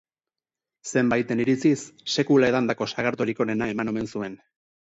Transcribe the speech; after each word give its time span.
Zenbaiten 0.91 1.43
iritziz, 1.43 1.75
sekula 2.15 2.51
edandako 2.55 2.89
sagardorik 2.95 3.45
onena 3.49 3.71
eman 3.77 3.95
omen 3.95 4.13
zuen. 4.17 4.43